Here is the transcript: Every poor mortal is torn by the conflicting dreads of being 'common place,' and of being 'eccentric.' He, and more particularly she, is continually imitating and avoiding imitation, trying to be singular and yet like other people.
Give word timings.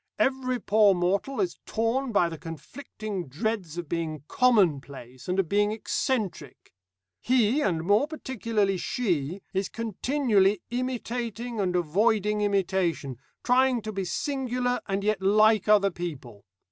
Every 0.17 0.59
poor 0.59 0.95
mortal 0.95 1.39
is 1.39 1.59
torn 1.67 2.11
by 2.11 2.27
the 2.27 2.37
conflicting 2.39 3.27
dreads 3.27 3.77
of 3.77 3.87
being 3.87 4.23
'common 4.27 4.81
place,' 4.81 5.27
and 5.27 5.37
of 5.39 5.47
being 5.47 5.71
'eccentric.' 5.71 6.73
He, 7.19 7.61
and 7.61 7.83
more 7.83 8.07
particularly 8.07 8.77
she, 8.77 9.43
is 9.53 9.69
continually 9.69 10.63
imitating 10.71 11.59
and 11.59 11.75
avoiding 11.75 12.41
imitation, 12.41 13.17
trying 13.43 13.79
to 13.83 13.91
be 13.91 14.03
singular 14.03 14.79
and 14.87 15.03
yet 15.03 15.21
like 15.21 15.67
other 15.67 15.91
people. 15.91 16.45